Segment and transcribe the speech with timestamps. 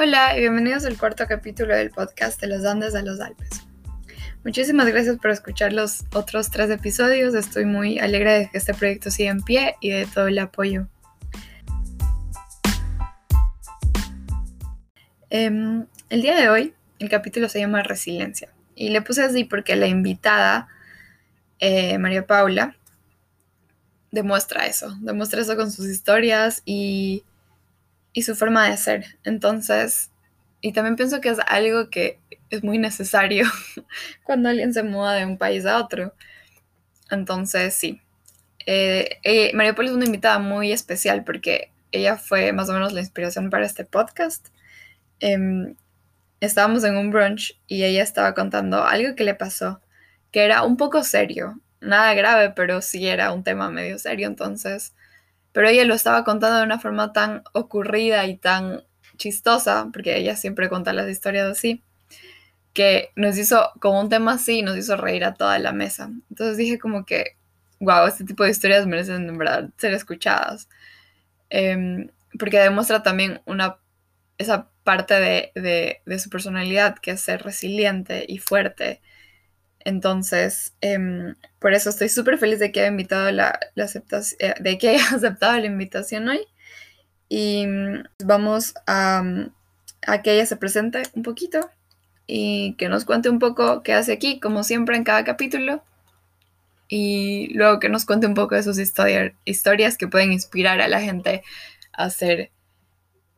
[0.00, 3.48] Hola y bienvenidos al cuarto capítulo del podcast de los Andes a los Alpes.
[4.44, 7.34] Muchísimas gracias por escuchar los otros tres episodios.
[7.34, 10.86] Estoy muy alegre de que este proyecto siga en pie y de todo el apoyo.
[15.30, 19.74] Em, el día de hoy el capítulo se llama Resiliencia y le puse así porque
[19.74, 20.68] la invitada,
[21.58, 22.76] eh, María Paula,
[24.12, 27.24] demuestra eso, demuestra eso con sus historias y
[28.12, 29.18] y su forma de ser.
[29.24, 30.10] Entonces,
[30.60, 32.18] y también pienso que es algo que
[32.50, 33.46] es muy necesario
[34.24, 36.14] cuando alguien se muda de un país a otro.
[37.10, 38.00] Entonces, sí.
[38.66, 42.92] Eh, eh, María Paula es una invitada muy especial porque ella fue más o menos
[42.92, 44.48] la inspiración para este podcast.
[45.20, 45.74] Em,
[46.40, 49.80] estábamos en un brunch y ella estaba contando algo que le pasó,
[50.32, 51.60] que era un poco serio.
[51.80, 54.26] Nada grave, pero sí era un tema medio serio.
[54.26, 54.94] Entonces,
[55.52, 58.84] pero ella lo estaba contando de una forma tan ocurrida y tan
[59.16, 61.82] chistosa, porque ella siempre cuenta las historias así,
[62.72, 66.10] que nos hizo, como un tema así, nos hizo reír a toda la mesa.
[66.30, 67.36] Entonces dije como que,
[67.80, 69.36] wow, este tipo de historias merecen
[69.76, 70.68] ser escuchadas.
[71.50, 73.78] Em, porque demuestra también una,
[74.38, 79.00] esa parte de, de su personalidad, que es ser resiliente y fuerte
[79.88, 84.88] entonces, em, por eso estoy súper feliz de que haya invitado la, eh, de que
[84.90, 86.40] haya aceptado la invitación hoy.
[87.28, 89.52] Y mm, vamos a, mm,
[90.06, 91.70] a, que ella se presente un poquito
[92.26, 95.82] y que nos cuente un poco qué hace aquí, como siempre en cada capítulo.
[96.88, 101.00] Y luego que nos cuente un poco de sus historias que pueden inspirar a la
[101.00, 101.42] gente
[101.92, 102.50] a ser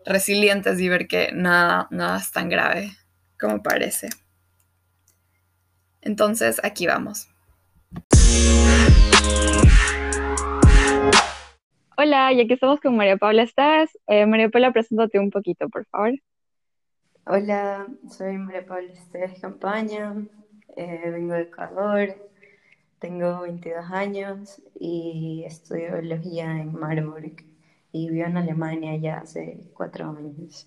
[0.04, 2.96] resilientes y ver que nada, nada es tan grave
[3.38, 4.10] como parece.
[6.02, 7.28] Entonces, aquí vamos.
[11.96, 13.90] Hola, ya que estamos con María Paula ¿estás?
[14.06, 16.12] Eh, María Paula, preséntate un poquito, por favor.
[17.26, 20.14] Hola, soy María Paula Estés Campaña,
[20.76, 22.16] eh, vengo de Ecuador,
[22.98, 27.44] tengo 22 años y estudio biología en Marburg
[27.92, 30.66] y vivo en Alemania ya hace cuatro años.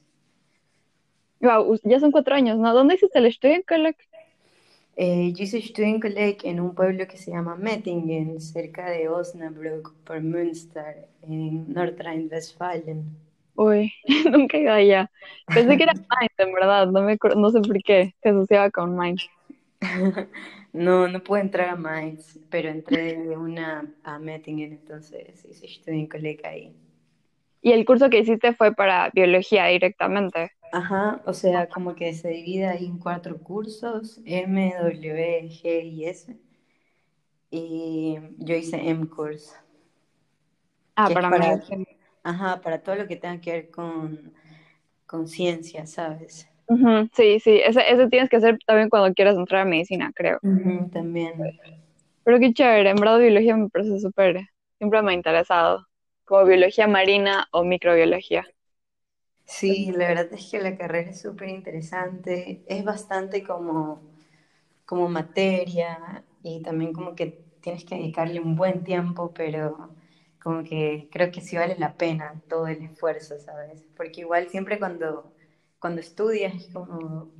[1.41, 2.73] Wow, ya son cuatro años, ¿no?
[2.73, 3.95] ¿Dónde hiciste el estudio, Coloc?
[4.95, 10.21] Eh, yo hice Studenkolleg en un pueblo que se llama Mettingen, cerca de Osnabrück, por
[10.21, 13.03] Münster, en Nordrhein-Westfalen.
[13.55, 13.91] Uy,
[14.31, 15.11] nunca he ido allá.
[15.47, 18.95] Pensé que era Mainz, en verdad, no, me, no sé por qué se asociaba con
[18.95, 19.27] Mainz.
[20.73, 26.45] no, no pude entrar a Mainz, pero entré de una a Mettingen, entonces hice Studenkolleg
[26.45, 26.75] ahí.
[27.61, 30.51] ¿Y el curso que hiciste fue para biología directamente?
[30.73, 36.03] Ajá, o sea, como que se divide ahí en cuatro cursos, M, W, G y
[36.05, 36.37] S.
[37.51, 39.53] Y yo hice M-Course.
[40.95, 41.59] Ah, para, para
[42.23, 44.33] Ajá, para todo lo que tenga que ver con,
[45.07, 46.47] con ciencia, ¿sabes?
[47.13, 50.39] sí, sí, ese, ese, tienes que hacer también cuando quieras entrar a medicina, creo.
[50.91, 51.33] también.
[52.23, 54.41] Pero qué chévere, en verdad biología me parece súper,
[54.77, 55.85] siempre me ha interesado,
[56.25, 58.45] como biología marina o microbiología.
[59.45, 64.01] Sí, la verdad es que la carrera es súper interesante, es bastante como,
[64.85, 69.91] como materia y también como que tienes que dedicarle un buen tiempo, pero
[70.41, 73.85] como que creo que sí vale la pena todo el esfuerzo, ¿sabes?
[73.97, 75.33] Porque igual siempre cuando,
[75.79, 77.31] cuando estudias es como,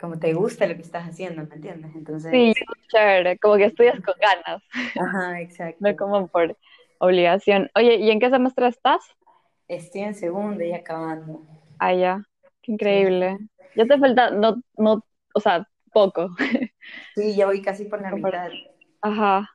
[0.00, 1.92] como te gusta lo que estás haciendo, ¿me entiendes?
[1.96, 2.32] Entonces...
[2.32, 2.52] Sí,
[2.88, 4.62] chévere, como que estudias con ganas.
[4.96, 5.78] Ajá, exacto.
[5.84, 6.56] No como por
[6.98, 7.70] obligación.
[7.74, 9.00] Oye, ¿y en qué semestre estás?
[9.70, 11.42] Estoy en segundo y acabando.
[11.78, 12.24] Ah, ya.
[12.60, 13.38] Qué increíble.
[13.76, 16.28] Ya te falta, no, no, o sea, poco.
[17.14, 18.50] Sí, ya voy casi por la mitad.
[19.00, 19.48] Ajá.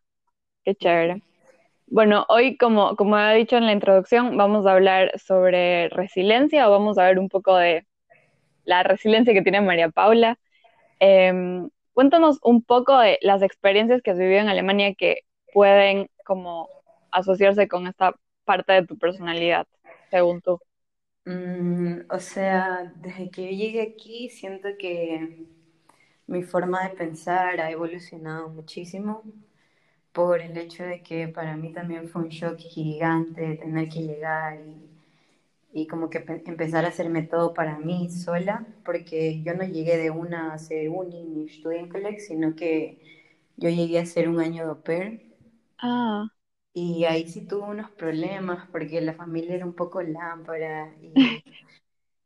[0.64, 1.22] Qué chévere.
[1.88, 6.72] Bueno, hoy, como, como he dicho en la introducción, vamos a hablar sobre resiliencia o
[6.72, 7.86] vamos a ver un poco de
[8.64, 10.40] la resiliencia que tiene María Paula.
[11.00, 16.70] Em, cuéntanos un poco de las experiencias que has vivido en Alemania que pueden como
[17.12, 18.16] asociarse con esta
[18.46, 19.68] parte de tu personalidad
[20.16, 20.60] según tú?
[21.26, 25.48] Mm, o sea, desde que yo llegué aquí siento que
[26.28, 29.24] mi forma de pensar ha evolucionado muchísimo
[30.14, 34.60] por el hecho de que para mí también fue un shock gigante tener que llegar
[34.62, 34.90] y,
[35.84, 40.12] y como que empezar a hacerme todo para mí sola, porque yo no llegué de
[40.12, 43.00] una a hacer uni ni college, sino que
[43.58, 45.22] yo llegué a hacer un año de au pair.
[45.82, 46.28] Ah.
[46.78, 50.94] Y ahí sí tuve unos problemas porque la familia era un poco lámpara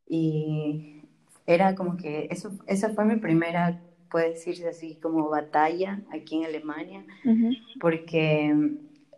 [0.08, 1.02] y,
[1.46, 3.80] era como que eso, esa fue mi primera,
[4.10, 7.04] puede decirse así, como batalla aquí en Alemania,
[7.80, 8.48] porque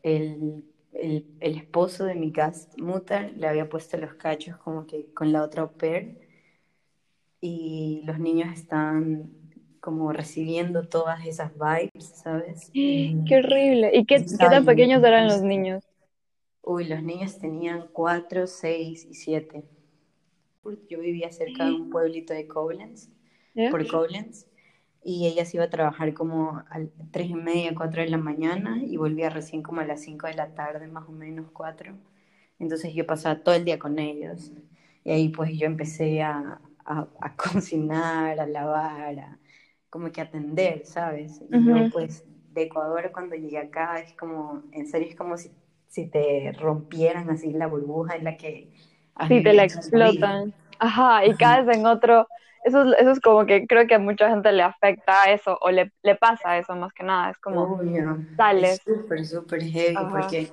[0.03, 5.33] el, el, el, esposo de mi Gastmutter le había puesto los cachos como que con
[5.33, 6.21] la otra au pair
[7.41, 9.42] y los niños están
[9.83, 12.73] como recibiendo todas esas vibes, ¿sabes?
[12.75, 13.91] Qué horrible.
[13.95, 15.85] ¿Y qué, qué tan pequeños eran los niños?
[16.63, 19.65] Uy, los niños tenían cuatro, seis y siete.
[20.89, 23.09] Yo vivía cerca de un pueblito de Koblenz,
[23.69, 24.47] por Koblenz,
[25.03, 26.81] y ella se iba a trabajar como a
[27.11, 30.35] tres y media, cuatro de la mañana y volvía recién como a las cinco de
[30.35, 31.95] la tarde, más o menos cuatro.
[32.61, 34.53] Entonces yo pasaba todo el día con ellos.
[35.05, 39.39] Y ahí pues yo empecé a, a, a cocinar, a lavar, a
[39.93, 41.43] como que atender, ¿sabes?
[41.51, 42.25] Y yo pues
[42.55, 45.51] de Ecuador cuando llegué acá es como, en serio es como si,
[45.87, 48.71] si te rompieran así la burbuja en la que...
[49.29, 50.55] Sí, te la explotan.
[50.79, 52.27] Ajá, y caes en otro,
[52.65, 55.93] eso, eso es como que creo que a mucha gente le afecta eso, o le,
[56.03, 57.79] le pasa eso más que nada, es como
[58.35, 58.79] sales.
[58.79, 60.51] Es súper, súper heavy, porque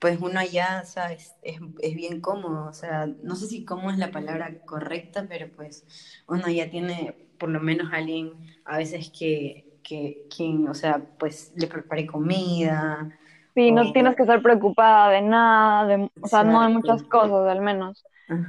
[0.00, 1.36] pues uno allá, ¿sabes?
[1.42, 5.46] Es, es, bien cómodo, o sea, no sé si cómo es la palabra correcta, pero
[5.54, 5.84] pues
[6.26, 8.30] uno ya tiene por lo menos alguien
[8.64, 13.10] a veces que, que quien, o sea, pues le prepare comida.
[13.56, 17.48] Sí, no tienes que estar preocupada de nada, de, o sea, no de muchas cosas
[17.48, 18.04] al menos.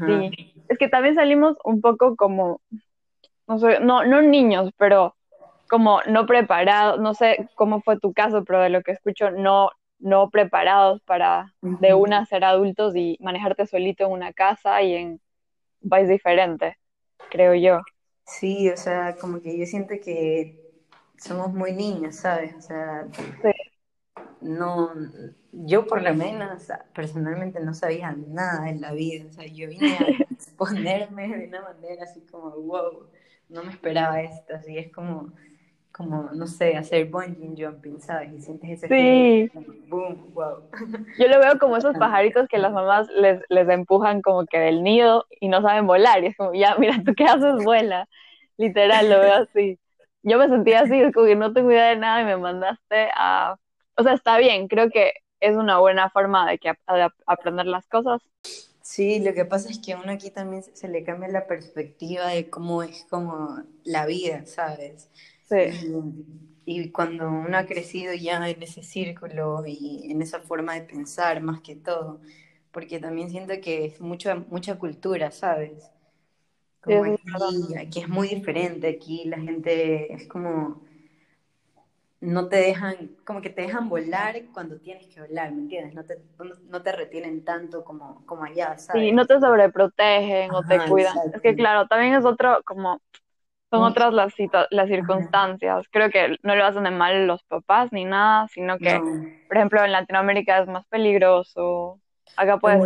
[0.05, 0.29] Sí,
[0.67, 2.61] es que también salimos un poco como,
[3.47, 5.15] no sé, no, no niños, pero
[5.69, 9.71] como no preparados, no sé cómo fue tu caso, pero de lo que escucho, no,
[9.99, 15.21] no preparados para de una ser adultos y manejarte solito en una casa y en
[15.81, 16.77] un país diferente,
[17.29, 17.81] creo yo.
[18.25, 20.59] Sí, o sea, como que yo siento que
[21.17, 22.55] somos muy niños, ¿sabes?
[22.55, 23.07] O sea,
[24.41, 24.91] no,
[25.51, 29.97] yo por lo menos personalmente no sabía nada en la vida, o sea, yo vine
[29.97, 33.07] a exponerme de una manera así como, wow,
[33.49, 35.33] no me esperaba esto, así es como
[35.93, 38.33] como, no sé, hacer bungee jumping, ¿sabes?
[38.33, 39.51] Y sientes ese sí.
[39.87, 40.67] boom, wow.
[41.19, 44.83] Yo lo veo como esos pajaritos que las mamás les, les empujan como que del
[44.83, 46.23] nido y no saben volar.
[46.23, 47.63] Y es como, ya, mira, ¿tú qué haces?
[47.63, 48.07] Vuela.
[48.57, 49.79] Literal, lo veo así.
[50.23, 53.09] Yo me sentía así, es como que no tengo idea de nada y me mandaste
[53.15, 53.55] a...
[53.95, 57.87] O sea, está bien, creo que es una buena forma de, que, de aprender las
[57.87, 58.21] cosas.
[58.81, 62.27] Sí, lo que pasa es que a uno aquí también se le cambia la perspectiva
[62.27, 65.09] de cómo es como la vida, ¿sabes?
[66.65, 71.41] Y, cuando uno ha crecido ya en ese círculo y en esa forma de pensar
[71.41, 72.21] más que todo,
[72.71, 75.91] porque también siento que es mucha, mucha cultura, ¿sabes?
[76.81, 80.81] Como aquí, aquí es muy diferente, aquí la gente es como
[82.23, 82.95] no te dejan,
[83.25, 85.93] como que te dejan volar cuando tienes que volar, ¿me entiendes?
[85.93, 86.19] No te,
[86.69, 89.03] no, te retienen tanto como, como allá, ¿sabes?
[89.03, 91.17] Sí, no te sobreprotegen o te cuidan.
[91.33, 93.01] Es que claro, también es otro, como
[93.73, 94.35] son otras las,
[94.69, 95.87] las circunstancias.
[95.89, 99.01] Creo que no lo hacen de mal los papás ni nada, sino que,
[99.47, 101.99] por ejemplo, en Latinoamérica es más peligroso.
[102.35, 102.83] Acá puedes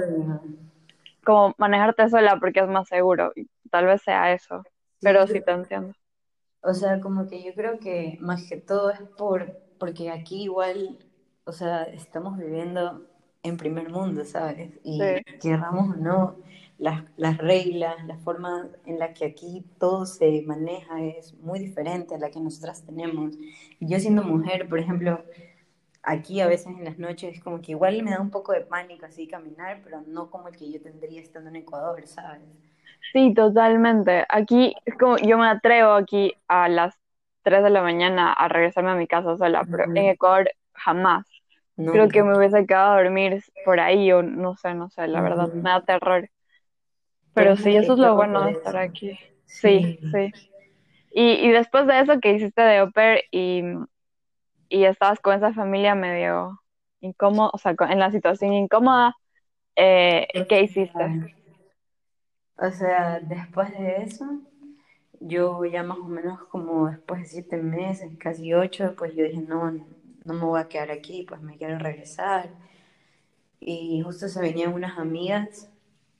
[1.25, 3.33] como manejarte sola porque es más seguro.
[3.35, 4.63] Y tal vez sea eso,
[5.01, 5.91] pero sí te entiendo.
[6.61, 10.97] O sea, como que yo creo que más que todo es por porque aquí igual,
[11.43, 13.05] o sea, estamos viviendo
[13.43, 14.71] en primer mundo, ¿sabes?
[14.83, 14.99] Y
[15.41, 16.37] querramos o no,
[16.77, 22.15] las, las, reglas, la forma en la que aquí todo se maneja es muy diferente
[22.15, 23.35] a la que nosotras tenemos.
[23.79, 25.23] Yo siendo mujer, por ejemplo,
[26.03, 28.61] aquí a veces en las noches es como que igual me da un poco de
[28.61, 32.41] pánico así caminar, pero no como el que yo tendría estando en Ecuador, ¿sabes?
[33.11, 34.25] Sí, totalmente.
[34.29, 36.95] Aquí es como yo me atrevo aquí a las
[37.43, 41.25] 3 de la mañana a regresarme a mi casa sola, pero en Ecuador jamás.
[41.75, 45.21] Creo que me hubiese quedado a dormir por ahí o no sé, no sé, la
[45.21, 46.27] verdad, me da terror.
[47.37, 49.19] Pero sí, eso es lo bueno de estar aquí.
[49.45, 50.35] Sí, sí.
[51.11, 53.63] Y, y después de eso que hiciste de Oper y,
[54.69, 56.61] y estabas con esa familia medio
[57.01, 59.15] incómoda, o sea, en la situación incómoda,
[59.75, 61.17] eh, ¿qué hiciste?
[62.57, 64.25] O sea, después de eso,
[65.21, 69.41] yo ya más o menos como después de siete meses, casi ocho, pues yo dije,
[69.41, 69.71] no,
[70.25, 72.49] no me voy a quedar aquí, pues me quiero regresar.
[73.59, 75.69] Y justo se venían unas amigas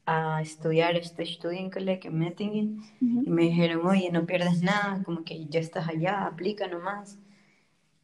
[0.07, 2.83] a estudiar este Studienkolleg en Mettingen
[3.25, 7.19] y me dijeron, oye, no pierdes nada, como que ya estás allá, aplica nomás.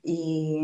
[0.03, 0.59] Y,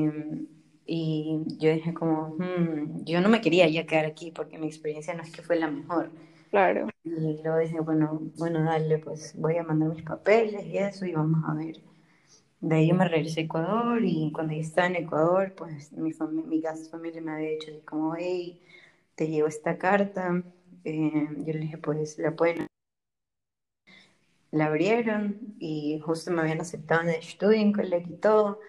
[0.85, 5.13] y yo dije como, hmm, yo no me quería ya quedar aquí porque mi experiencia
[5.13, 6.11] no es que fue la mejor.
[6.51, 6.89] Claro.
[7.03, 7.09] Y
[7.43, 11.43] luego dije, bueno, bueno, dale, pues voy a mandar mis papeles y eso y vamos
[11.47, 11.77] a ver.
[12.61, 16.11] De ahí me regresé a Ecuador y cuando ya estaba en Ecuador, pues mi,
[16.47, 18.61] mi familia me había dicho como, hey,
[19.15, 20.43] te llevo esta carta,
[20.83, 22.67] eh, yo le dije, pues la pueden.
[24.51, 28.59] La abrieron y justo me habían aceptado en el Studienkolleg y todo.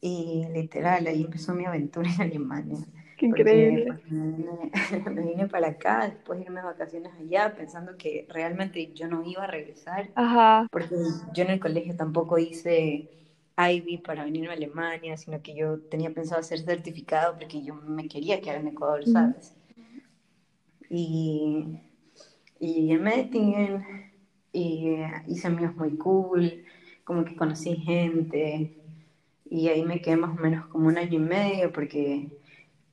[0.00, 2.78] Y literal, ahí empezó mi aventura en Alemania.
[3.16, 3.86] Qué increíble.
[3.86, 4.12] Pues,
[5.12, 9.24] me, vine, para acá después de irme de vacaciones allá pensando que realmente yo no
[9.24, 10.10] iba a regresar.
[10.14, 10.66] Ajá.
[10.70, 10.96] Porque
[11.32, 13.08] yo en el colegio tampoco hice
[13.56, 18.06] Ivy para venirme a Alemania, sino que yo tenía pensado hacer certificado porque yo me
[18.06, 19.54] quería quedar en Ecuador, ¿sabes?
[20.90, 21.80] Y,
[22.60, 24.12] y en Mettingen
[24.52, 26.64] y hice amigos muy cool,
[27.04, 28.72] como que conocí gente
[29.50, 32.30] y ahí me quedé más o menos como un año y medio porque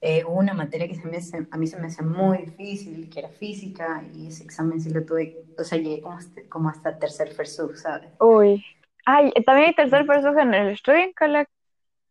[0.02, 1.20] eh, hubo una materia que se me
[1.52, 5.06] a mí se me hacía muy difícil, que era física, y ese examen sí lo
[5.06, 8.12] tuve, o sea, llegué como hasta, como hasta tercer versus, ¿sabes?
[8.20, 8.66] Uy.
[9.06, 11.48] Ay, también hay tercer versus en el Studienkolleg.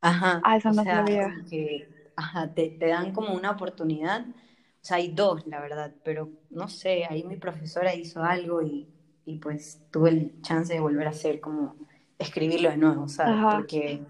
[0.01, 0.43] Ajá.
[0.43, 1.33] Ah, eso no sabía.
[1.49, 4.27] Que, ajá, te, te dan como una oportunidad,
[4.83, 8.89] o sea, hay dos, la verdad, pero no sé, ahí mi profesora hizo algo y,
[9.25, 11.77] y pues tuve el chance de volver a hacer como
[12.19, 13.45] escribirlo de nuevo, ¿sabes?
[13.49, 14.07] Porque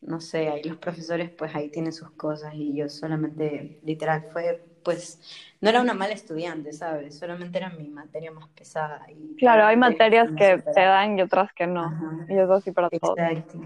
[0.00, 4.64] no sé, ahí los profesores pues ahí tienen sus cosas y yo solamente, literal, fue
[4.84, 5.20] pues,
[5.60, 7.18] no era una mala estudiante, ¿sabes?
[7.18, 9.04] Solamente era mi materia más pesada.
[9.10, 11.96] Y claro, hay materias que te dan y otras que no.
[12.28, 13.18] Y eso así para todos.
[13.20, 13.58] Exacto.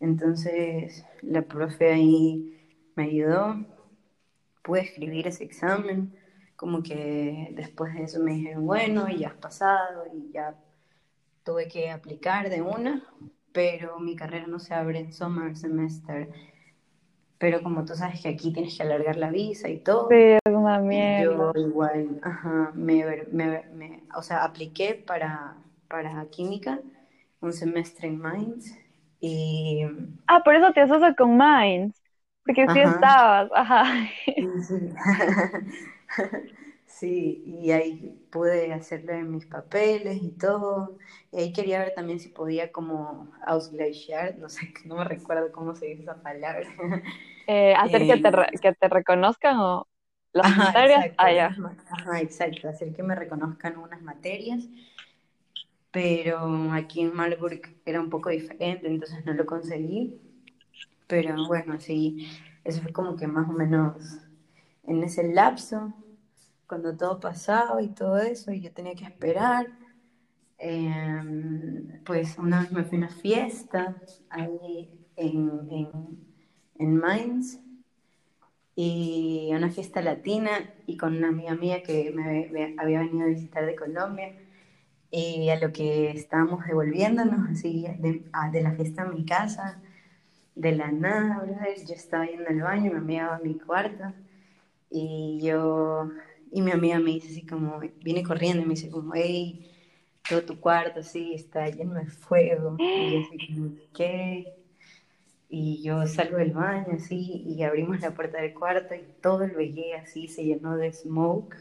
[0.00, 2.58] Entonces, la profe ahí
[2.94, 3.56] me ayudó,
[4.66, 6.12] pude escribir ese examen,
[6.56, 10.56] como que después de eso me dijeron, bueno, ya has pasado y ya
[11.44, 13.04] tuve que aplicar de una,
[13.52, 16.28] pero mi carrera no se abre en summer semester.
[17.38, 20.08] Pero como tú sabes que aquí tienes que alargar la visa y todo.
[20.08, 21.52] Sí, una mierda.
[21.54, 25.54] Yo igual, ajá, me, me, me, o sea, apliqué para,
[25.86, 26.80] para química
[27.40, 28.74] un semestre en Mainz
[29.20, 29.82] y...
[30.26, 32.02] Ah, por eso te asocias con Mainz,
[32.46, 33.84] porque sí estabas, ajá.
[34.36, 34.90] Sí.
[36.86, 40.96] Sí, y ahí pude hacerle mis papeles y todo.
[41.32, 45.74] Y ahí quería ver también si podía como ausgleichar, no sé, no me recuerdo cómo
[45.74, 46.66] se dice esa palabra.
[47.48, 49.86] Eh, hacer que, te eh, que te reconozcan o
[50.32, 51.12] las materias.
[51.16, 51.56] ah, ya.
[51.92, 54.64] Ajá, exacto, hacer que me reconozcan unas materias.
[55.92, 60.20] Pero aquí en Marburg era un poco diferente, entonces no lo conseguí.
[61.06, 62.28] Pero bueno, sí,
[62.64, 63.96] eso fue como que más o menos
[64.84, 65.94] en ese lapso
[66.66, 69.66] cuando todo pasaba y todo eso, y yo tenía que esperar.
[70.58, 73.96] Em, pues una vez me fui a una fiesta
[74.30, 75.88] ahí en, en,
[76.78, 77.60] en Mainz,
[78.74, 80.50] y una fiesta latina,
[80.86, 84.36] y con una amiga mía que me, había venido a visitar de Colombia,
[85.10, 89.80] y a lo que estábamos devolviéndonos así de, de la fiesta a mi casa,
[90.56, 91.46] de la nada,
[91.86, 94.04] yo estaba yendo al baño, me amiga a mi cuarto,
[94.90, 96.10] y yo
[96.50, 99.68] y mi amiga me dice así como, viene corriendo y me dice como, hey,
[100.28, 102.76] todo tu cuarto así está lleno de fuego.
[102.78, 104.54] Y yo así como, ¿qué?
[105.48, 109.52] Y yo salgo del baño así y abrimos la puerta del cuarto y todo el
[109.52, 111.56] vegué así se llenó de smoke.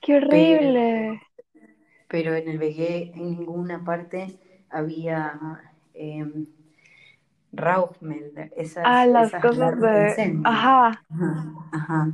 [0.00, 1.20] ¡Qué horrible!
[2.08, 4.38] Pero, en el vegué en ninguna parte
[4.70, 5.62] había
[5.94, 6.24] eh,
[7.56, 8.52] Rauchmelder.
[8.56, 10.40] Esas, ah, las cosas de...
[10.44, 11.04] Ajá.
[11.08, 11.54] Ajá.
[11.72, 12.12] Ajá.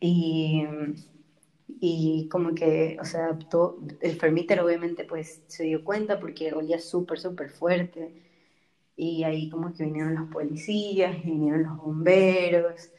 [0.00, 0.64] Y,
[1.80, 6.78] y como que, o sea, todo, el fermiter obviamente pues se dio cuenta porque olía
[6.78, 8.14] súper, súper fuerte.
[8.96, 12.90] Y ahí como que vinieron los policías, vinieron los bomberos.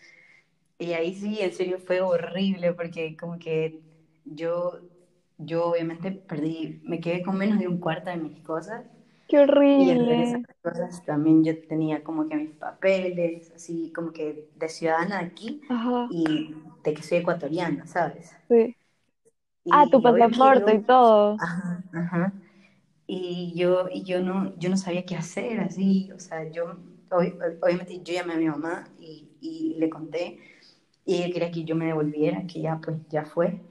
[0.80, 3.80] Y ahí sí, en serio fue horrible porque como que
[4.26, 4.80] yo,
[5.38, 8.86] yo obviamente perdí, me quedé con menos de un cuarto de mis cosas
[9.28, 9.74] Qué horrible.
[9.76, 14.70] Y entre esas cosas también yo tenía como que mis papeles, así como que de
[14.70, 15.62] ciudadana de aquí
[16.08, 18.36] y de que soy ecuatoriana, ¿sabes?
[18.50, 18.76] Sí.
[19.70, 21.44] ah, tu pasaporte y todo.
[21.44, 22.34] Ajá, ajá.
[23.08, 26.78] Y yo, y yo no, yo no sabía qué hacer, así, o sea, yo,
[27.12, 30.40] obviamente yo llamé a mi mamá y, y le conté,
[31.06, 33.62] y ella quería que yo me devolviera, que ya pues ya fue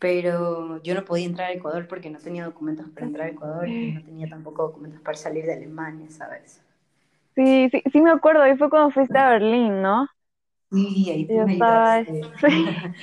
[0.00, 3.76] pero yo no podía entrar a Ecuador porque no tenía documentos para entrar a Ecuador
[3.80, 6.62] y no tenía tampoco documentos para salir de Alemania, ¿sabes?
[7.34, 10.06] Sí, sí, sí me acuerdo, ahí fue cuando fuiste a Berlín, ¿no?
[10.70, 11.38] Sí, ahí fue.
[11.38, 12.04] estaba...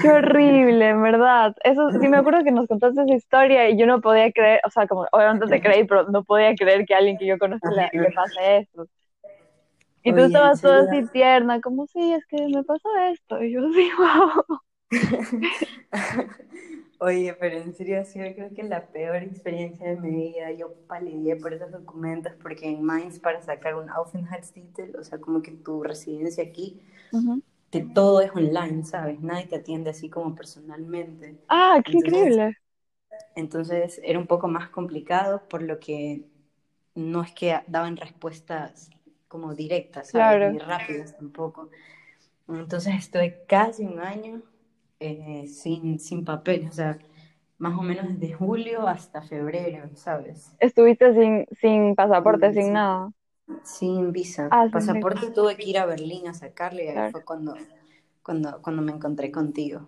[0.00, 1.54] Qué horrible, en verdad.
[1.64, 4.70] Eso sí me acuerdo que nos contaste esa historia y yo no podía creer, o
[4.70, 7.72] sea, como obviamente te creí, pero no podía creer que a alguien que yo conozco
[7.72, 8.86] le, le pase esto.
[10.02, 13.42] Y tú estabas toda así tierna, como, sí, es que me pasó esto.
[13.42, 14.60] Y yo, sí, wow.
[17.00, 20.74] Oye, pero en serio, sí, yo creo que la peor experiencia de mi vida, yo
[20.88, 25.52] palidé por esos documentos, porque en Mainz para sacar un Aufenthaltstitel, o sea, como que
[25.52, 26.80] tu residencia aquí,
[27.70, 29.20] que todo es online, ¿sabes?
[29.20, 31.38] Nadie te atiende así como personalmente.
[31.48, 32.54] Ah, qué increíble.
[33.36, 36.24] Entonces era un poco más complicado, por lo que
[36.94, 38.90] no es que daban respuestas
[39.28, 40.42] como directas, ¿sabes?
[40.44, 41.70] Ni rápidas tampoco.
[42.48, 44.42] Entonces estuve casi un año
[45.00, 46.98] eh, sin, sin papel, o sea,
[47.58, 50.54] más o menos desde julio hasta febrero, ¿sabes?
[50.60, 53.10] Estuviste sin, sin pasaporte, sin nada.
[53.64, 54.48] Sin visa.
[54.50, 57.12] Ah, sin Pasaporte tuve que ir a Berlín a sacarle y ahí Claro.
[57.12, 57.54] fue cuando,
[58.22, 59.86] cuando, cuando me encontré contigo.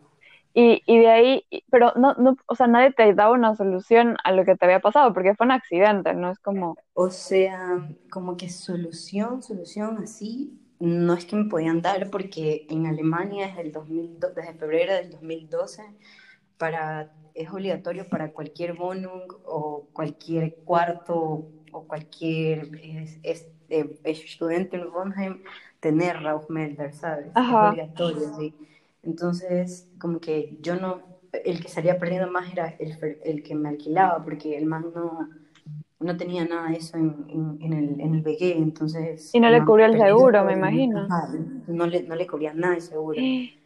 [0.52, 4.32] Y, y de ahí, pero no, no, o sea, nadie te daba una solución a
[4.32, 8.36] lo que te había pasado, porque fue un accidente, no es como, O sea, como
[8.36, 13.72] que solución, solución así, no es que me podían dar porque en Alemania desde el
[13.72, 15.84] 2002 desde febrero del 2012
[16.56, 24.76] para, es obligatorio para cualquier Wohnung o cualquier cuarto o cualquier es, es, eh, estudiante
[24.76, 25.42] en Wohnheim
[25.80, 27.26] tener Rauchmelder, ¿sabes?
[27.26, 28.54] Es obligatorio, sí.
[29.02, 33.70] Entonces, como que yo no, el que salía perdiendo más era el, el que me
[33.70, 35.28] alquilaba, porque el man no,
[36.00, 39.35] no tenía nada de eso en, en, en el, en el BG, entonces...
[39.35, 41.07] y no le cubrió el seguro, me imagino.
[41.66, 43.21] no le, no le cubría nada de seguro.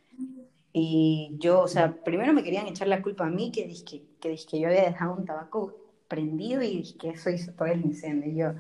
[0.76, 4.28] Y yo, o sea, primero me querían echar la culpa a mí, que dije que,
[4.28, 5.72] dizque yo había dejado un tabaco
[6.08, 8.32] prendido y dije que eso hizo todo el incendio.
[8.32, 8.54] Y yo,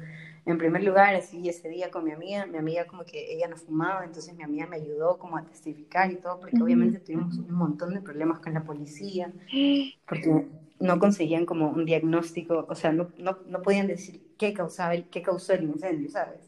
[0.46, 3.56] en primer lugar, así ese día con mi amiga, mi amiga como que ella no
[3.56, 7.52] fumaba, entonces mi amiga me ayudó como a testificar y todo, porque obviamente tuvimos un
[7.52, 9.32] montón de problemas con la policía,
[10.06, 10.46] porque
[10.80, 15.08] no conseguían como un diagnóstico, o sea, no, no, no podían decir qué causaba el,
[15.10, 16.40] qué causó el incendio, ¿sabes?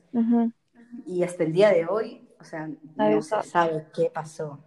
[1.06, 3.86] Y hasta el día de hoy, o sea, Nadie no se sabe.
[3.94, 4.58] qué pasó.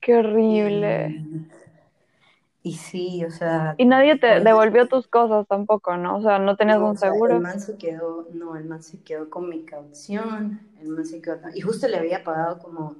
[0.00, 0.92] Qué horrible.
[1.08, 1.48] Y,
[2.62, 6.16] y sí, o sea, Y nadie te pues, devolvió tus cosas tampoco, ¿no?
[6.18, 7.36] O sea, no tenías no, un o sea, seguro.
[7.36, 11.20] el man se quedó, no, el man se quedó con mi caución, el man se
[11.22, 12.96] quedó, y justo le había pagado como,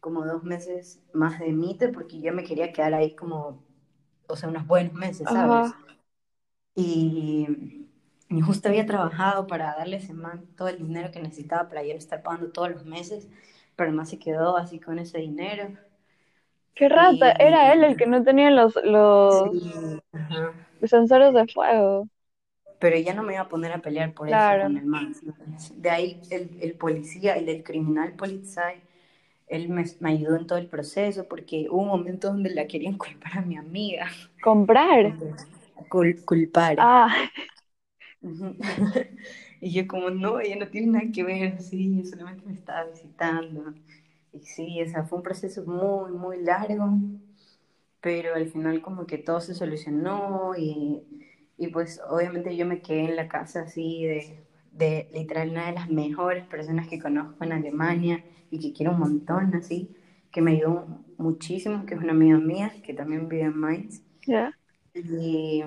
[0.00, 3.62] como dos meses más de mite porque yo me quería quedar ahí como,
[4.28, 5.74] o sea, unos buenos meses, ¿sabes?
[5.74, 5.84] Ajá.
[6.74, 7.86] Y,
[8.28, 11.82] y justo había trabajado para darle a ese man todo el dinero que necesitaba para
[11.84, 13.28] yo estar pagando todos los meses,
[13.76, 15.68] pero man se quedó así con ese dinero.
[16.74, 20.54] Qué rata, Y- era él el que no tenía los, los Sí, ajá.
[20.84, 22.08] sensores de fuego.
[22.78, 24.62] Pero ya no me iba a poner a pelear por Claro.
[24.62, 25.14] eso con el man.
[25.76, 28.82] De ahí el, el policía, el del criminal polizei,
[29.56, 32.98] él me, me ayudó en todo el proceso porque hubo un momento donde la querían
[32.98, 34.08] culpar a mi amiga.
[34.40, 35.16] Comprar.
[35.90, 36.76] Cul- culpar.
[36.78, 37.30] Ah.
[39.60, 42.84] Y yo como, no, ella no tiene nada que ver, sí, yo solamente me estaba
[42.84, 43.72] visitando.
[44.32, 46.98] Y sí, o sea, fue un proceso muy, muy largo,
[48.00, 51.02] pero al final como que todo se solucionó y,
[51.58, 55.72] y pues obviamente yo me quedé en la casa así de, de literal una de
[55.72, 58.22] las mejores personas que conozco en Alemania
[58.54, 59.94] y que quiero un montón así,
[60.32, 60.86] que me ayudó
[61.18, 64.02] muchísimo, que es una amiga mía que también vive en Mainz.
[64.26, 64.52] ya.
[64.94, 65.62] Y,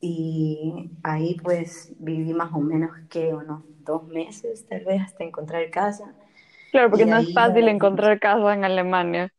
[0.00, 5.70] y ahí pues viví más o menos que unos dos meses tal vez hasta encontrar
[5.70, 6.14] casa.
[6.70, 9.30] Claro, porque Y no es ahí fácil ya- encontrar casa en Alemania.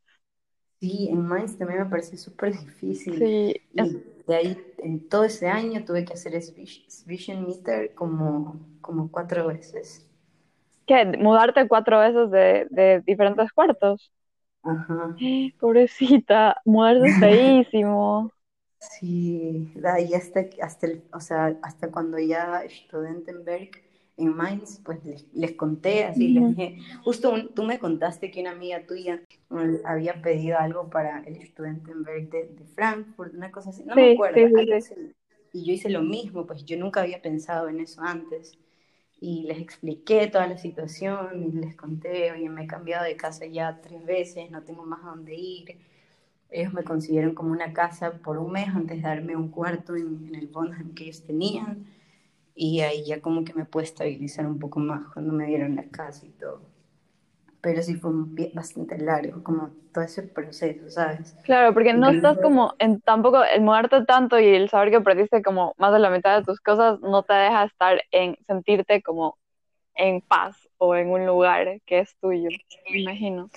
[0.81, 3.29] Sí, en Mainz también me parece súper difícil.
[3.29, 6.33] Sí, Y de ahí en todo ese año tuve que hacer
[7.05, 10.08] Vision Meter como, como cuatro veces.
[10.89, 11.05] ¿Qué?
[11.19, 14.11] Mudarte cuatro veces de, de diferentes cuartos.
[14.63, 14.97] Ajá.
[15.59, 18.31] Pobrecita, mudarse feísimo.
[18.79, 23.71] Sí, ahí hasta, hasta, el- o sea, hasta cuando ya Studentenberg
[24.17, 28.41] en Mainz, pues les, les conté así, les dije, justo un- tú me contaste que
[28.41, 33.69] una amiga tuya mm, había pedido algo para el Studentenberg de, de Frankfurt, una cosa
[33.71, 34.95] así, no me acuerdo, sí, sí.
[35.53, 38.57] Y yo hice lo mismo, pues yo nunca había pensado en eso antes.
[39.21, 43.45] Y les expliqué toda la situación y les conté, oye, me he cambiado de casa
[43.45, 45.77] ya tres veces, no tengo más a dónde ir.
[46.49, 50.33] Ellos me consiguieron como una casa por un mes antes de darme un cuarto en,
[50.33, 51.85] el Bonham que ellos tenían.
[52.55, 55.83] Y ahí ya como que me pude estabilizar un poco más cuando me dieron la
[55.89, 56.68] casa y todo.
[57.61, 58.11] Pero sí fue
[58.53, 61.35] bastante largo, como todo ese proceso, ¿sabes?
[61.43, 65.41] Claro, porque no estás como en tampoco el mudarte tanto y el saber que perdiste
[65.41, 69.37] como más de la mitad de tus cosas no te deja estar en sentirte como
[69.95, 72.49] en paz o en un lugar que es tuyo,
[72.89, 73.49] me imagino.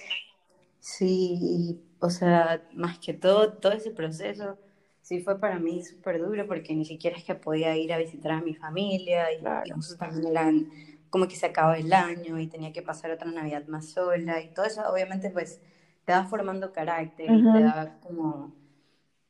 [0.81, 4.59] Sí, o sea, más que todo, todo ese proceso
[5.01, 8.33] sí fue para mí súper duro porque ni siquiera es que podía ir a visitar
[8.33, 9.77] a mi familia y, Claro.
[9.77, 10.71] y también eran
[11.12, 14.51] como que se acababa el año y tenía que pasar otra Navidad más sola y
[14.55, 15.62] todo eso obviamente pues
[16.07, 17.53] te va formando carácter y Ujú.
[17.53, 18.57] te da como,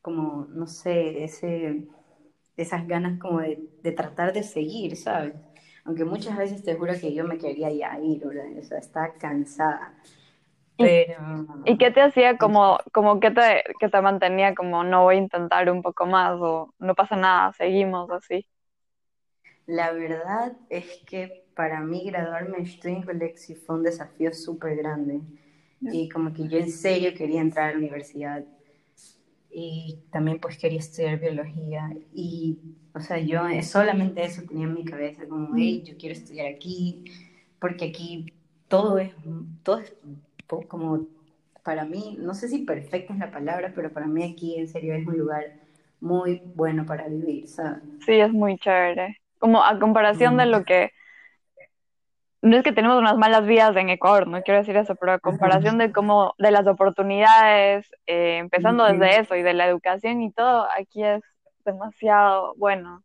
[0.01, 1.85] como, no sé, ese,
[2.57, 5.35] esas ganas como de, de tratar de seguir, ¿sabes?
[5.85, 8.45] Aunque muchas veces te juro que yo me quería ya ir, ¿verdad?
[8.59, 9.95] O sea, estaba cansada.
[10.77, 11.57] ¿Y- Pero...
[11.65, 15.19] ¿Y qué te hacía como, como que te, que te mantenía como no voy a
[15.19, 18.47] intentar un poco más o no pasa nada, seguimos así?
[19.65, 25.21] La verdad es que para mí graduarme de Studienkolleg sí fue un desafío súper grande.
[25.81, 28.45] Y como que yo en serio quería entrar a la universidad.
[29.51, 31.89] Y también pues quería estudiar biología.
[32.13, 32.57] Y,
[32.93, 37.03] o sea, yo solamente eso tenía en mi cabeza, como, hey, yo quiero estudiar aquí,
[37.59, 38.33] porque aquí
[38.67, 39.11] todo es,
[39.61, 39.93] todo es
[40.67, 41.05] como,
[41.63, 44.95] para mí, no sé si perfecta es la palabra, pero para mí aquí en serio
[44.95, 45.43] es un lugar
[45.99, 47.81] muy bueno para vivir, ¿sabes?
[48.05, 49.19] Sí, es muy chévere.
[49.39, 50.91] Como a comparación de lo que
[52.43, 55.19] no es que tenemos unas malas vidas en Ecuador, no quiero decir eso, pero a
[55.19, 60.29] comparación de cómo, de las oportunidades, eh, empezando desde eso y de la educación y
[60.29, 61.21] todo, aquí es
[61.63, 63.01] demasiado bueno.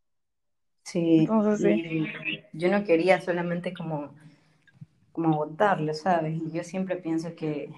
[0.82, 2.08] Sí, sí.
[2.52, 4.12] yo no quería solamente como,
[5.12, 6.36] como votarlo, ¿sabes?
[6.42, 7.70] Y yo siempre pienso que,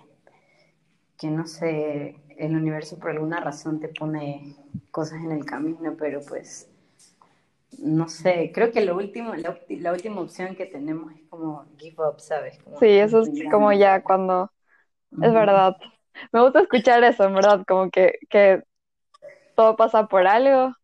[1.19, 4.57] que, no sé, el universo por alguna razón te pone
[4.91, 6.70] cosas en el camino, pero pues
[7.79, 12.21] no sé, creo que lo último, la, última opción que tenemos es como give up,
[12.21, 12.59] ¿sabes?
[12.79, 14.51] sí, eso es como ya cuando,
[15.23, 15.77] es verdad.
[16.33, 18.63] Me gusta escuchar eso, en verdad, como que, que
[19.55, 20.75] todo pasa por algo.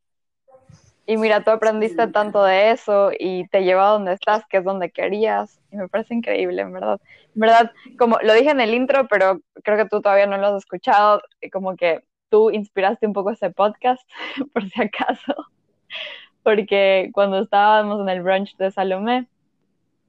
[1.09, 4.65] Y mira, tú aprendiste tanto de eso y te llevó a donde estás, que es
[4.65, 5.61] donde querías.
[5.71, 7.01] Y me parece increíble, en verdad.
[7.35, 10.49] En verdad, como lo dije en el intro, pero creo que tú todavía no lo
[10.49, 11.23] has escuchado,
[11.53, 14.03] como que tú inspiraste un poco ese podcast,
[14.53, 15.35] por si acaso
[16.47, 19.27] porque cuando estábamos en el brunch de Salomé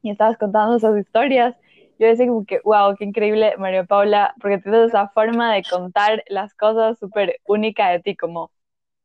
[0.04, 1.56] y estabas contando esas historias,
[1.98, 6.24] yo decía como que, wow, qué increíble María Paula, porque tienes esa forma de contar
[6.28, 8.52] las cosas súper única de ti, como,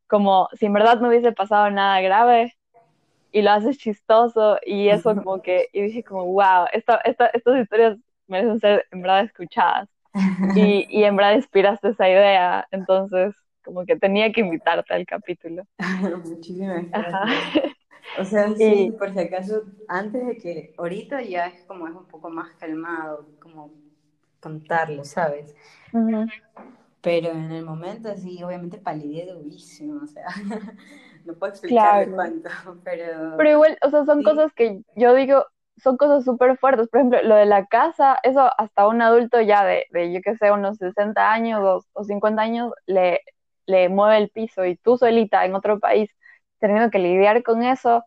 [0.09, 2.53] como si en verdad no hubiese pasado nada grave
[3.33, 7.63] y lo haces chistoso y eso como que, y dije como, wow, esta, esta, estas
[7.63, 9.89] historias merecen ser en verdad escuchadas
[10.55, 15.65] y, y en verdad inspiraste esa idea, entonces como que tenía que invitarte al capítulo.
[16.25, 17.75] Muchísimas gracias.
[18.19, 22.07] O sea, sí, por si acaso, antes de que, ahorita ya es como es un
[22.07, 23.71] poco más calmado, como
[24.41, 25.55] contarlo, ¿sabes?
[27.01, 30.27] Pero en el momento sí, obviamente palidé durísimo, o sea,
[31.25, 32.51] no puedo explicar cuánto,
[32.85, 33.37] pero...
[33.37, 35.45] Pero igual, o sea, son cosas que yo digo,
[35.79, 36.89] son cosas súper fuertes.
[36.89, 40.37] Por ejemplo, lo de la casa, eso hasta un adulto ya de, de yo que
[40.37, 43.21] sé, unos 60 años o, o 50 años, le,
[43.67, 46.11] le mueve el piso y tú solita en otro país
[46.59, 48.05] teniendo que lidiar con eso,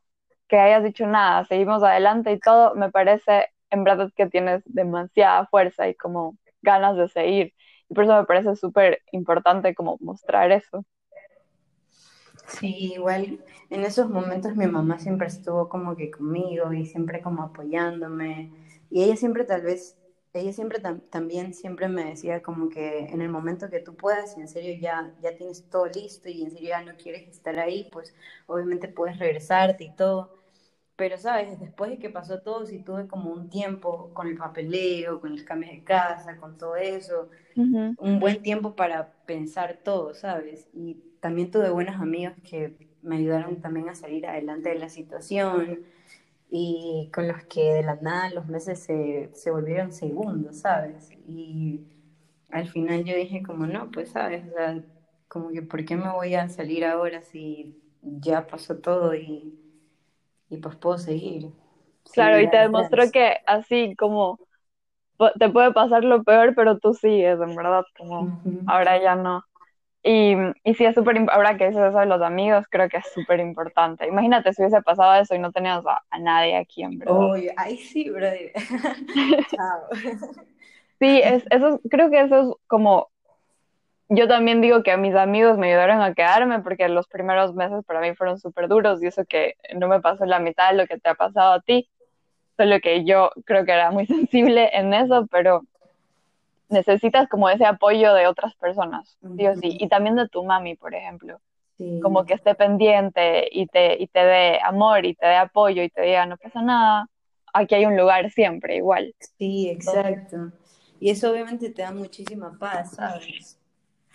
[0.47, 5.47] que hayas dicho nada, seguimos adelante y todo, me parece en verdad que tienes demasiada
[5.47, 7.53] fuerza y como ganas de seguir.
[7.89, 10.85] Y por eso me parece súper importante como mostrar eso.
[12.47, 13.39] Sí, igual
[13.69, 18.51] en esos momentos mi mamá siempre estuvo como que conmigo y siempre como apoyándome.
[18.89, 19.97] Y ella siempre tal vez
[20.39, 24.41] ella siempre también siempre me decía como que en el momento que tú puedas y
[24.41, 27.87] en serio ya, ya tienes todo listo y en serio ya no quieres estar ahí,
[27.91, 28.13] pues
[28.45, 30.35] obviamente puedes regresarte y todo.
[30.97, 31.59] Pero, ¿sabes?
[31.59, 35.43] Después de que pasó todo, sí tuve como un tiempo con el papeleo, con los
[35.43, 40.67] cambios de casa, con todo eso, un buen tiempo para pensar todo, ¿sabes?
[40.73, 45.85] Y también tuve buenos amigos que me ayudaron también a salir adelante de la situación
[46.57, 51.11] y con los que de la nada los meses se, se volvieron segundos, ¿sabes?
[51.27, 51.81] Y
[52.51, 54.45] al final yo dije como, no, pues, ¿sabes?
[54.51, 54.83] O sea,
[55.27, 59.59] como que, ¿por qué me voy a salir ahora si ya pasó todo y,
[60.49, 61.51] y pues puedo seguir?
[62.11, 64.39] Claro, y te demostró que así como
[65.39, 68.33] te puede pasar lo peor, pero tú sigues, en verdad, como
[68.65, 69.43] ahora ya no.
[70.07, 73.11] Y, y sí, es súper, ahora que dices eso de los amigos, creo que es
[73.11, 74.07] súper importante.
[74.07, 77.31] Imagínate si hubiese pasado eso y no tenías a, nadie aquí, en verdad.
[77.31, 78.51] Uy, ahí sí, brother.
[79.49, 79.89] Chao.
[80.99, 83.09] Sí, es, eso, creo que eso es como,
[84.07, 87.83] yo también digo que a mis amigos me ayudaron a quedarme porque los primeros meses
[87.83, 90.85] para mí fueron súper duros y eso que no me pasó la mitad de lo
[90.85, 91.89] que te ha pasado a ti,
[92.57, 95.63] solo que yo creo que era muy sensible en eso, pero
[96.69, 100.75] necesitas como ese apoyo de otras personas, sí o sí, y también de tu mami,
[100.75, 101.39] por ejemplo.
[102.01, 105.89] Como que esté pendiente y te, y te dé amor y te dé apoyo y
[105.89, 107.09] te diga, no pasa nada,
[107.53, 109.13] aquí hay un lugar siempre igual.
[109.37, 110.51] Sí, exacto.
[110.99, 113.59] Y eso obviamente te da muchísima paz, ¿sabes?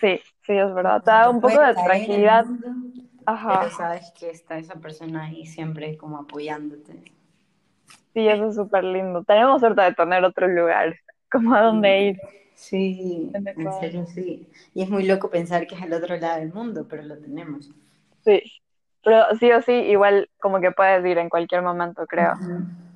[0.00, 1.02] Sí, sí, es verdad.
[1.02, 2.46] Te da un poco de tranquilidad.
[3.26, 3.60] Ajá.
[3.60, 7.04] Pero sabes que está esa persona ahí siempre como apoyándote.
[8.14, 9.22] Sí, eso es súper lindo.
[9.24, 10.96] Tenemos suerte de tener otro lugar
[11.30, 12.20] como a dónde ir.
[12.54, 14.46] Sí, en serio sí.
[14.74, 17.70] Y es muy loco pensar que es al otro lado del mundo, pero lo tenemos.
[18.22, 18.42] Sí,
[19.02, 22.34] pero sí o sí, igual como que puedes ir en cualquier momento, creo.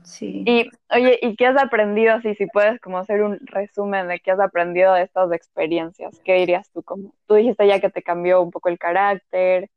[0.03, 0.45] Sí.
[0.47, 2.13] Y oye, ¿y qué has aprendido?
[2.13, 6.35] Así, si puedes como hacer un resumen de qué has aprendido de estas experiencias, ¿qué
[6.35, 6.83] dirías tú?
[6.83, 9.71] Como, tú dijiste ya que te cambió un poco el carácter.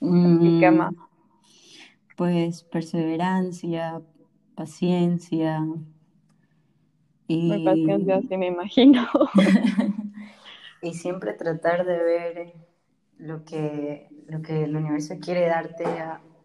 [0.00, 0.94] ¿Y qué mm, más?
[2.16, 4.02] Pues perseverancia,
[4.56, 5.64] paciencia.
[7.26, 7.64] Y...
[7.64, 9.06] paciencia, sí me imagino.
[10.82, 12.52] y siempre tratar de ver
[13.18, 15.84] lo que, lo que el universo quiere darte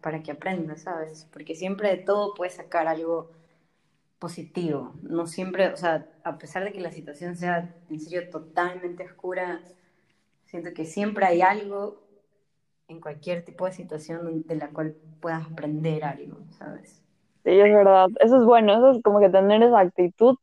[0.00, 1.28] para que aprendas, ¿sabes?
[1.32, 3.30] Porque siempre de todo puedes sacar algo
[4.18, 4.94] positivo.
[5.02, 9.60] No siempre, o sea, a pesar de que la situación sea en serio totalmente oscura,
[10.44, 12.00] siento que siempre hay algo
[12.88, 17.02] en cualquier tipo de situación de la cual puedas aprender algo, ¿sabes?
[17.44, 18.08] Sí, es verdad.
[18.20, 20.36] Eso es bueno, eso es como que tener esa actitud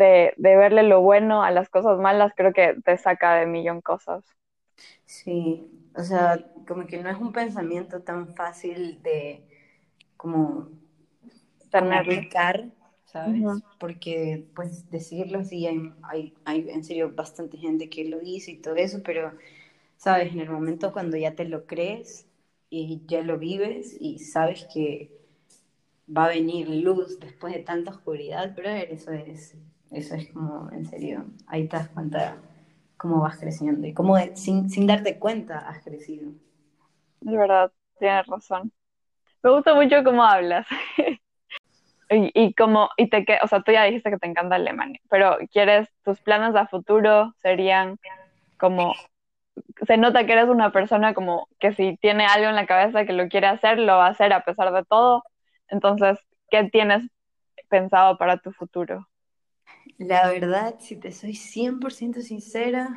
[0.00, 3.82] de, de verle lo bueno a las cosas malas, creo que te saca de millón
[3.82, 4.24] cosas.
[5.04, 9.44] Sí, o sea, como que no es un pensamiento tan fácil de
[10.16, 10.70] como
[11.88, 12.70] aplicar,
[13.04, 13.64] ¿sabes?
[13.78, 18.56] Porque pues decirlo sí, hay, hay, hay en serio bastante gente que lo dice y
[18.60, 19.32] todo eso, pero
[19.96, 22.26] sabes, en el momento cuando ya te lo crees
[22.70, 25.10] y ya lo vives y sabes que
[26.16, 29.56] va a venir luz después de tanta oscuridad, pero eso es,
[29.92, 32.36] eso es como, en serio, ahí te das cuenta
[32.96, 36.32] cómo vas creciendo y cómo sin, sin darte cuenta has crecido.
[37.20, 38.72] Es verdad, tienes razón.
[39.42, 40.66] Me gusta mucho cómo hablas.
[42.10, 45.38] y, y como, y te, o sea, tú ya dijiste que te encanta Alemania, pero
[45.52, 47.98] quieres, tus planes a futuro serían
[48.58, 48.94] como
[49.86, 53.12] se nota que eres una persona como que si tiene algo en la cabeza que
[53.14, 55.24] lo quiere hacer, lo va a hacer a pesar de todo.
[55.68, 56.18] Entonces,
[56.50, 57.04] ¿qué tienes
[57.70, 59.08] pensado para tu futuro?
[59.98, 62.88] La verdad, si te soy 100% sincera,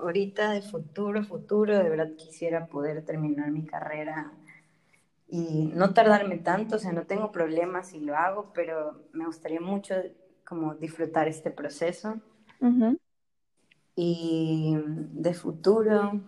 [0.00, 4.32] ahorita de futuro, futuro, de verdad quisiera poder terminar mi carrera
[5.28, 9.60] y no tardarme tanto, o sea, no tengo problemas si lo hago, pero me gustaría
[9.60, 9.94] mucho
[10.46, 12.18] como disfrutar este proceso.
[13.94, 14.76] Y
[15.12, 16.20] de futuro,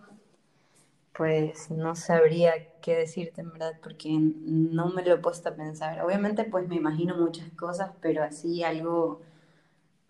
[1.13, 6.01] pues no sabría qué decirte en verdad, porque no me lo he puesto a pensar.
[6.01, 9.21] Obviamente, pues me imagino muchas cosas, pero así algo,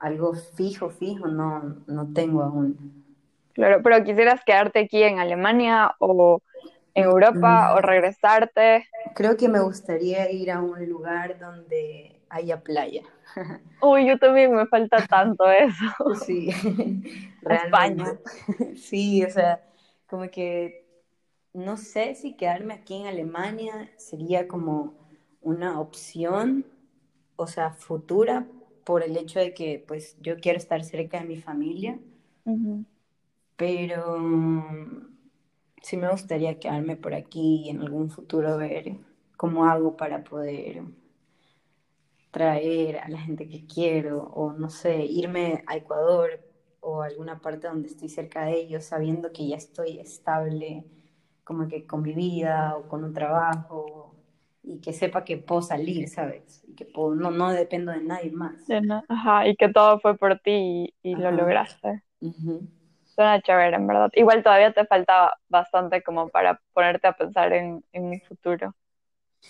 [0.01, 3.05] algo fijo, fijo, no, no tengo aún.
[3.53, 6.41] Claro, pero quisieras quedarte aquí en Alemania o
[6.95, 7.83] en Europa o mm.
[7.83, 8.87] regresarte.
[9.13, 13.03] Creo que me gustaría ir a un lugar donde haya playa.
[13.81, 16.15] Uy, yo también me falta tanto eso.
[16.25, 16.49] Sí,
[17.49, 18.17] España.
[18.75, 19.61] Sí, o sea,
[20.07, 20.85] como que
[21.53, 24.93] no sé si quedarme aquí en Alemania sería como
[25.41, 26.65] una opción,
[27.35, 28.47] o sea, futura,
[28.83, 31.99] por el hecho de que pues yo quiero estar cerca de mi familia,
[33.55, 34.17] pero
[35.81, 38.97] sí me gustaría quedarme por aquí y en algún futuro ver
[39.37, 40.83] cómo hago para poder
[42.31, 46.41] traer a la gente que quiero o no sé, irme a Ecuador
[46.79, 50.85] o alguna parte donde estoy cerca de ellos sabiendo que ya estoy estable
[51.43, 54.00] como que con mi vida o con un trabajo
[54.63, 56.63] y que sepa que puedo salir, ¿sabes?
[56.67, 58.55] Y que no, no dependo de nadie más.
[59.09, 62.03] Ajá, y que todo fue por ti y, lo lograste.
[63.15, 64.09] Suena chévere, en verdad.
[64.13, 68.75] Igual todavía te faltaba bastante como para ponerte a pensar en, en mi futuro.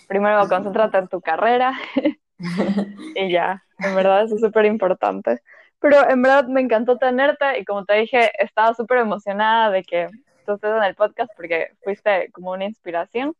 [0.08, 1.74] Primero concéntrate en tu carrera
[3.14, 5.42] y ya, en verdad eso es súper importante.
[5.80, 10.08] Pero en verdad me encantó tenerte y como te dije, estaba súper emocionada de que
[10.46, 13.34] tú estés en el podcast porque fuiste como una inspiración.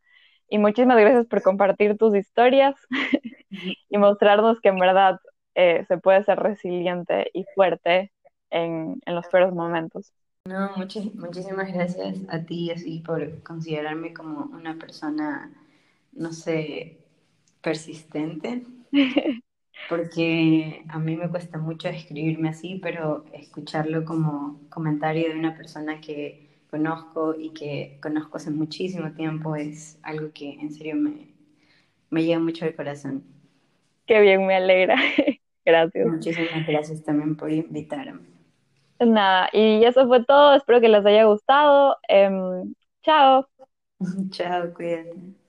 [0.52, 2.74] Y muchísimas gracias por compartir tus historias
[3.88, 5.18] y mostrarnos que en verdad
[5.54, 8.12] eh, se puede ser resiliente y fuerte
[8.50, 10.12] en, en los peores momentos.
[10.44, 15.50] No, muchísimas gracias a ti así por considerarme como una persona,
[16.12, 16.98] no sé,
[17.62, 18.62] persistente
[19.88, 26.02] porque a mí me cuesta mucho escribirme así, pero escucharlo como comentario de una persona
[26.02, 31.34] que conozco y que conozco hace muchísimo tiempo es algo que en serio me,
[32.10, 33.24] me llega mucho al corazón.
[34.06, 34.96] Qué bien, me alegra.
[35.64, 36.12] gracias.
[36.12, 38.20] Muchísimas gracias también por invitarme.
[39.00, 40.54] Nada, y eso fue todo.
[40.54, 41.96] Espero que les haya gustado.
[42.08, 43.46] Em, chao.
[44.32, 45.41] chao, cuídate.